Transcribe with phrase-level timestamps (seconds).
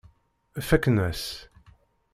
[0.67, 1.25] Faqen-as.